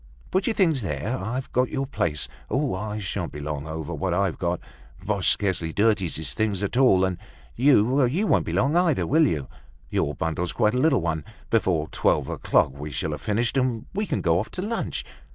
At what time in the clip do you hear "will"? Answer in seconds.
9.05-9.27